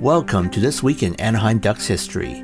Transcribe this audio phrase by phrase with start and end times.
[0.00, 2.40] Welcome to This Week in Anaheim Ducks History,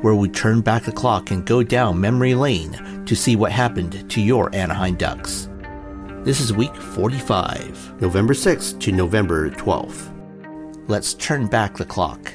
[0.00, 4.10] where we turn back the clock and go down memory lane to see what happened
[4.10, 5.50] to your Anaheim Ducks.
[6.22, 10.88] This is week 45, November 6th to November 12th.
[10.88, 12.32] Let's turn back the clock.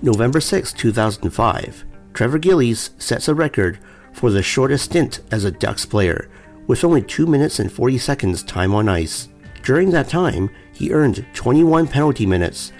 [0.00, 3.80] November 6, 2005, Trevor Gillies sets a record
[4.12, 6.30] for the shortest stint as a Ducks player,
[6.68, 9.28] with only 2 minutes and 40 seconds time on ice.
[9.64, 12.70] During that time, he earned 21 penalty minutes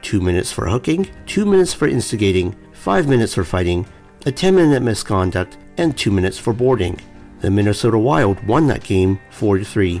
[0.00, 3.84] 2 minutes for hooking, 2 minutes for instigating, 5 minutes for fighting,
[4.24, 6.98] a 10 minute misconduct, and 2 minutes for boarding.
[7.42, 10.00] The Minnesota Wild won that game 4 3.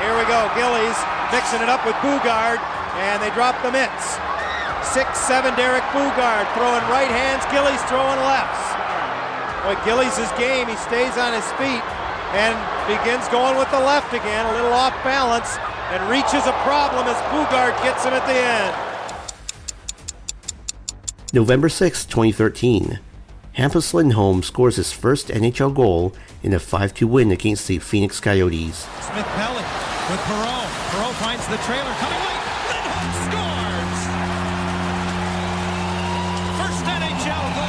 [0.00, 0.96] here we go, Gillies
[1.36, 2.56] mixing it up with Boogaard,
[2.96, 4.16] and they drop the mitts.
[4.96, 8.72] 6-7 Derek Boogaard throwing right hands, Gillies throwing lefts.
[9.68, 11.84] Boy, Gillies' game, he stays on his feet
[12.32, 12.56] and
[12.86, 15.56] begins going with the left again, a little off balance,
[15.90, 18.74] and reaches a problem as Boogaard gets him at the end.
[21.32, 23.00] November 6, 2013.
[23.56, 28.86] Hampus Lindholm scores his first NHL goal in a 5-2 win against the Phoenix Coyotes.
[29.00, 29.64] Smith Pelly
[30.10, 30.68] with Perreault.
[30.88, 32.44] Perreault finds the trailer coming late.
[32.70, 34.00] Lindholm scores!
[36.60, 37.67] First NHL goal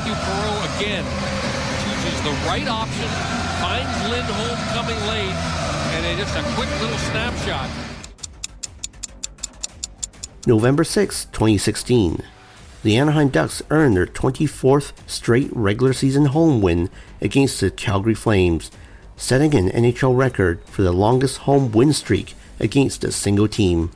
[0.00, 1.04] Mathieu Perreault again
[1.84, 3.06] chooses the right option,
[3.60, 5.36] finds Lindholm coming late,
[5.92, 7.68] and a, just a quick little snapshot.
[10.46, 12.22] November 6, 2016.
[12.82, 16.88] The Anaheim Ducks earned their 24th straight regular season home win
[17.20, 18.70] against the Calgary Flames,
[19.16, 23.90] setting an NHL record for the longest home win streak against a single team.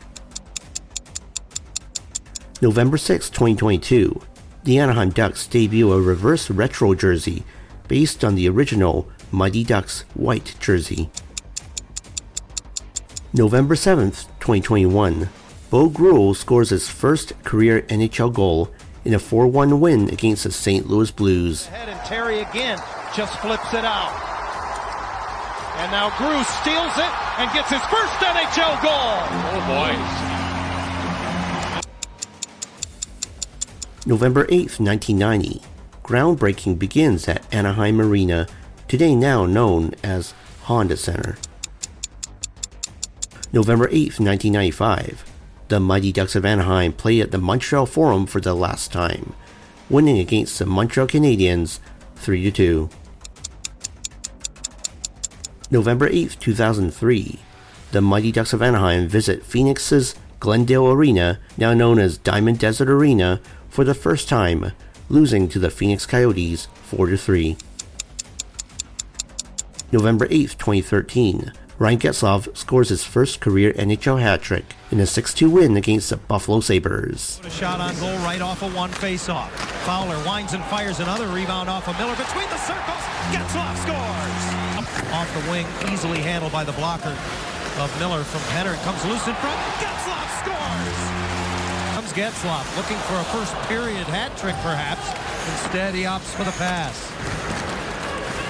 [2.60, 4.20] November 6, 2022.
[4.64, 7.44] The Anaheim Ducks debut a reverse retro jersey
[7.86, 11.10] based on the original Mighty Ducks white jersey.
[13.34, 15.28] November 7th, 2021.
[15.68, 18.70] Bo Groulx scores his first career NHL goal
[19.04, 20.88] in a 4-1 win against the St.
[20.88, 21.66] Louis Blues.
[21.66, 22.78] Head and Terry again
[23.14, 24.16] just flips it out.
[25.76, 29.12] And now Groulx steals it and gets his first NHL goal.
[29.52, 30.33] Oh boy.
[34.06, 35.62] November 8th, 1990.
[36.02, 38.46] Groundbreaking begins at Anaheim Arena,
[38.86, 40.34] today now known as
[40.64, 41.38] Honda Center.
[43.50, 45.24] November 8th, 1995.
[45.68, 49.32] The Mighty Ducks of Anaheim play at the Montreal Forum for the last time,
[49.88, 51.78] winning against the Montreal Canadiens
[52.16, 52.90] 3 2.
[55.70, 57.38] November 8th, 2003.
[57.92, 63.40] The Mighty Ducks of Anaheim visit Phoenix's Glendale Arena, now known as Diamond Desert Arena,
[63.74, 64.70] for the first time,
[65.08, 67.56] losing to the Phoenix Coyotes 4 3.
[69.90, 71.52] November 8, 2013.
[71.76, 76.16] Ryan Getzlaf scores his first career NHL hat trick in a 6-2 win against the
[76.16, 77.40] Buffalo Sabres.
[77.42, 79.50] A shot on goal right off of one face-off.
[79.84, 83.02] Fowler winds and fires another rebound off of Miller between the circles.
[83.34, 85.10] Getzlaf scores!
[85.10, 87.16] Off the wing, easily handled by the blocker
[87.80, 88.80] of Miller from Penner.
[88.84, 89.58] Comes loose in front.
[89.82, 91.53] Getzlaf scores!
[92.14, 95.02] Getzlaf looking for a first period hat trick perhaps.
[95.50, 97.10] Instead he opts for the pass.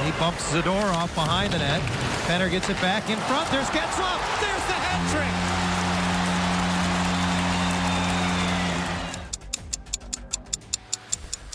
[0.05, 1.81] He bumps Zadorov behind the net.
[2.29, 3.51] Penner gets it back in front.
[3.51, 4.21] There's Getzlaf.
[4.39, 5.33] There's the hat trick.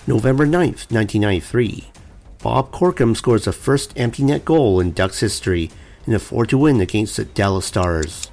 [0.07, 1.89] November 9th, 1993.
[2.41, 5.69] Bob Corkum scores the first empty net goal in Ducks history
[6.07, 8.31] in a 4 2 win against the Dallas Stars.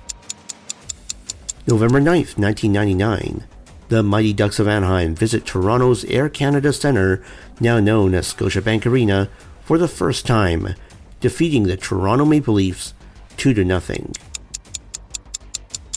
[1.67, 3.45] November 9th, 1999.
[3.89, 7.23] The Mighty Ducks of Anaheim visit Toronto's Air Canada Centre,
[7.61, 9.29] now known as Scotiabank Arena,
[9.63, 10.75] for the first time,
[11.21, 12.95] defeating the Toronto Maple Leafs
[13.37, 13.67] 2 0.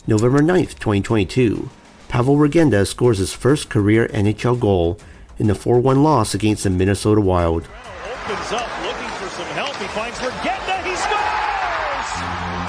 [0.06, 1.68] November 9th, 2022.
[2.08, 4.96] Pavel Regenda scores his first career NHL goal
[5.38, 7.66] in the 4 1 loss against the Minnesota Wild.
[8.22, 9.74] opens up, looking for some help.
[9.74, 10.84] He finds Regenda.
[10.84, 12.59] He scores!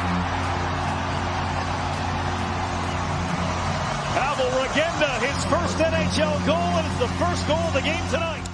[4.72, 8.48] Pavel Regenda, his first NHL goal, and it's the first goal of the game tonight.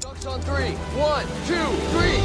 [0.00, 0.72] Ducks on three.
[0.98, 2.18] One, two, three.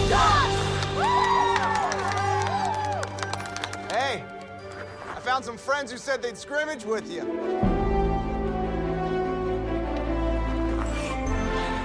[3.91, 4.23] Hey,
[5.09, 7.21] I found some friends who said they'd scrimmage with you.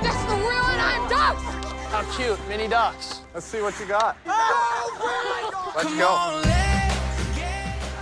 [0.00, 1.42] This is the real Anaheim Ducks!
[1.90, 3.22] How cute, mini ducks.
[3.34, 4.16] Let's see what you got.
[4.26, 6.42] Oh, let's go.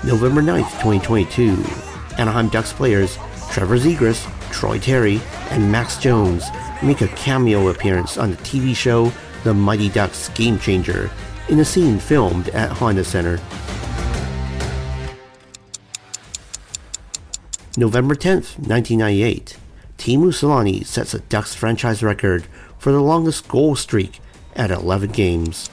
[0.04, 1.85] November 9th, 2022.
[2.18, 3.18] Anaheim Ducks players
[3.50, 5.20] Trevor Zegras, Troy Terry,
[5.50, 6.44] and Max Jones
[6.82, 9.12] make a cameo appearance on the TV show
[9.44, 11.10] The Mighty Ducks Game Changer,
[11.48, 13.38] in a scene filmed at Honda Center.
[17.78, 19.58] November 10th, 1998,
[19.98, 22.46] Teemu Selanne sets a Ducks franchise record
[22.78, 24.20] for the longest goal streak
[24.54, 25.68] at 11 games.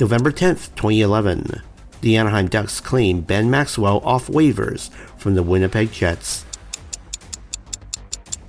[0.00, 1.62] November 10th, 2011,
[2.00, 6.44] the Anaheim Ducks claim Ben Maxwell off waivers from the Winnipeg Jets.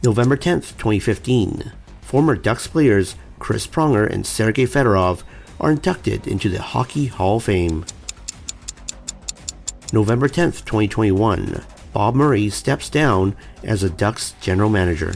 [0.03, 1.71] November 10, 2015,
[2.01, 5.24] former Ducks players Chris Pronger and Sergei Fedorov
[5.59, 7.86] are inducted into the Hockey Hall of Fame.
[9.94, 11.63] November 10, 2021,
[11.94, 15.15] Bob Murray steps down as the Ducks general manager.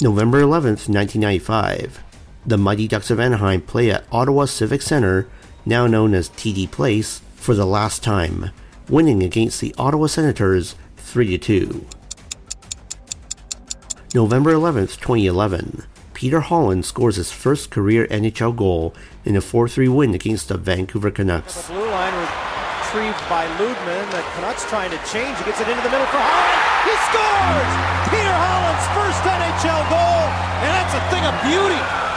[0.00, 2.02] November 11, 1995,
[2.44, 5.28] the Mighty Ducks of Anaheim play at Ottawa Civic Center,
[5.68, 8.50] now known as TD Place, for the last time,
[8.88, 11.86] winning against the Ottawa Senators 3 2.
[14.14, 15.84] November 11, 2011,
[16.14, 18.94] Peter Holland scores his first career NHL goal
[19.26, 21.68] in a 4-3 win against the Vancouver Canucks.
[21.68, 24.10] The blue line retrieved by Lydman.
[24.10, 25.36] The Canucks trying to change.
[25.36, 26.64] He gets it into the middle for Holland.
[26.88, 27.72] He scores!
[28.08, 30.24] Peter Holland's first NHL goal,
[30.64, 32.07] and that's a thing of beauty.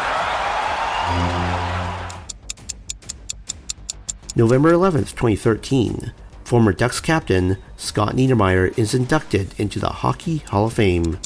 [4.34, 6.14] November 11th, 2013,
[6.46, 11.20] former Ducks captain Scott Niedermayer is inducted into the Hockey Hall of Fame.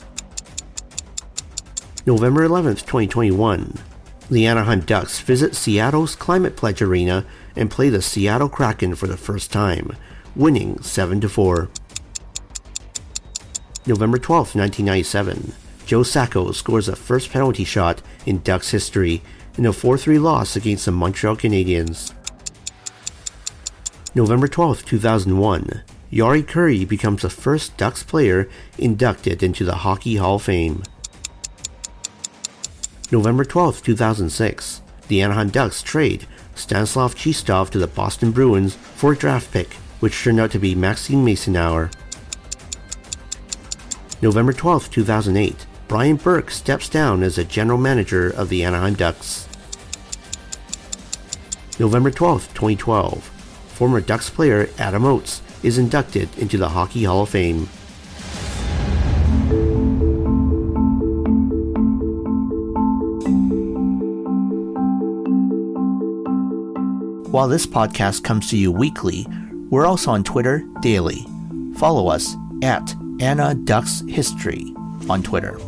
[2.08, 3.76] November 11th, 2021,
[4.32, 9.18] the Anaheim Ducks visit Seattle's Climate Pledge Arena and play the Seattle Kraken for the
[9.18, 9.96] first time,
[10.36, 11.70] winning 7 4.
[13.86, 15.54] November 12th, 1997,
[15.86, 19.22] Joe Sacco scores a first penalty shot in Ducks history
[19.60, 22.12] in a 4-3 loss against the Montreal Canadiens.
[24.18, 28.48] November 12, 2001, Jari Kurri becomes the first Ducks player
[28.78, 30.84] inducted into the Hockey Hall of Fame.
[33.12, 36.26] November 12, 2006, the Anaheim Ducks trade
[36.56, 40.76] Stanislav Chistov to the Boston Bruins for a draft pick, which turned out to be
[40.76, 41.92] Maxime Macenauer.
[44.22, 49.50] November 12, 2008, Brian Burke steps down as the general manager of the Anaheim Ducks.
[51.78, 53.35] November 12, 2012,
[53.76, 57.68] former Ducks player Adam Oates is inducted into the Hockey Hall of Fame.
[67.32, 69.28] While this podcast comes to you weekly,
[69.70, 71.26] we're also on Twitter daily.
[71.76, 74.74] Follow us at Ana Ducks History
[75.10, 75.60] on Twitter.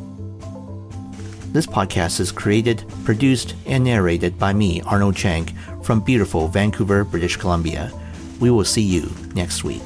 [1.57, 5.47] This podcast is created, produced, and narrated by me, Arnold Chang,
[5.81, 7.91] from beautiful Vancouver, British Columbia.
[8.39, 9.81] We will see you next week.